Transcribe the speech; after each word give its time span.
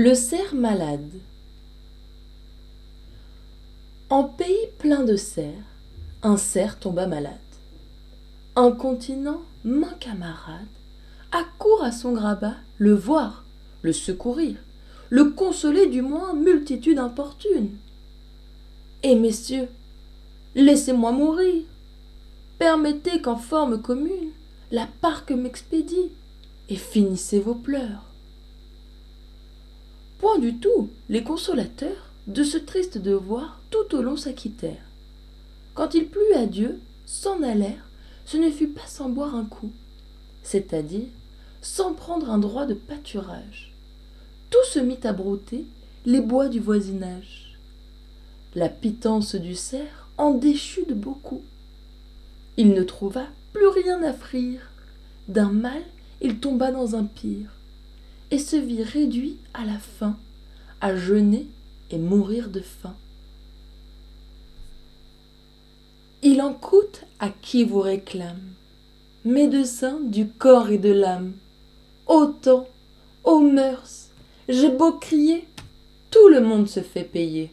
Le 0.00 0.14
cerf 0.14 0.54
malade 0.54 1.10
En 4.10 4.22
pays 4.22 4.68
plein 4.78 5.02
de 5.02 5.16
cerfs, 5.16 5.74
un 6.22 6.36
cerf 6.36 6.78
tomba 6.78 7.08
malade. 7.08 7.34
Incontinent, 8.54 9.42
main 9.64 9.92
camarade, 9.98 10.68
accourt 11.32 11.82
à 11.82 11.90
son 11.90 12.12
grabat 12.12 12.54
le 12.76 12.94
voir, 12.94 13.44
le 13.82 13.92
secourir, 13.92 14.54
le 15.10 15.30
consoler 15.30 15.88
du 15.88 16.00
moins 16.00 16.32
multitude 16.32 17.00
importune. 17.00 17.70
Et 19.02 19.16
messieurs, 19.16 19.66
laissez-moi 20.54 21.10
mourir. 21.10 21.64
Permettez 22.60 23.20
qu'en 23.20 23.36
forme 23.36 23.82
commune 23.82 24.30
la 24.70 24.86
parque 25.00 25.32
m'expédie, 25.32 26.12
et 26.68 26.76
finissez 26.76 27.40
vos 27.40 27.56
pleurs. 27.56 28.07
Du 30.36 30.58
tout, 30.58 30.90
les 31.08 31.24
consolateurs 31.24 32.12
de 32.28 32.44
ce 32.44 32.58
triste 32.58 32.96
devoir 32.96 33.60
tout 33.70 33.96
au 33.96 34.02
long 34.02 34.16
s'acquittèrent. 34.16 34.86
Quand 35.74 35.94
il 35.94 36.06
plut 36.06 36.32
à 36.36 36.46
Dieu, 36.46 36.78
s'en 37.06 37.42
allèrent, 37.42 37.88
ce 38.24 38.36
ne 38.36 38.48
fut 38.48 38.68
pas 38.68 38.86
sans 38.86 39.08
boire 39.08 39.34
un 39.34 39.44
coup, 39.44 39.72
c'est-à-dire 40.44 41.08
sans 41.60 41.92
prendre 41.92 42.30
un 42.30 42.38
droit 42.38 42.66
de 42.66 42.74
pâturage. 42.74 43.74
Tout 44.50 44.64
se 44.64 44.78
mit 44.78 45.00
à 45.02 45.12
brouter 45.12 45.66
les 46.06 46.20
bois 46.20 46.48
du 46.48 46.60
voisinage. 46.60 47.58
La 48.54 48.68
pitance 48.68 49.34
du 49.34 49.56
cerf 49.56 50.08
en 50.18 50.34
déchut 50.34 50.84
de 50.86 50.94
beaucoup. 50.94 51.42
Il 52.56 52.74
ne 52.74 52.84
trouva 52.84 53.26
plus 53.52 53.66
rien 53.66 54.04
à 54.04 54.12
frire. 54.12 54.70
D'un 55.26 55.50
mal, 55.50 55.82
il 56.20 56.38
tomba 56.38 56.70
dans 56.70 56.94
un 56.94 57.04
pire, 57.04 57.50
et 58.30 58.38
se 58.38 58.56
vit 58.56 58.82
réduit 58.82 59.38
à 59.54 59.64
la 59.64 59.78
fin, 59.78 60.16
à 60.80 60.96
jeûner 60.96 61.46
et 61.90 61.98
mourir 61.98 62.48
de 62.48 62.60
faim. 62.60 62.96
Il 66.22 66.42
en 66.42 66.52
coûte 66.52 67.04
à 67.20 67.30
qui 67.30 67.64
vous 67.64 67.80
réclame, 67.80 68.54
médecin 69.24 70.00
du 70.00 70.28
corps 70.28 70.70
et 70.70 70.78
de 70.78 70.92
l'âme. 70.92 71.32
Autant, 72.06 72.66
ô 73.24 73.40
mœurs, 73.40 74.10
j'ai 74.48 74.70
beau 74.70 74.92
crier, 74.92 75.46
tout 76.10 76.28
le 76.28 76.40
monde 76.40 76.68
se 76.68 76.80
fait 76.80 77.04
payer. 77.04 77.52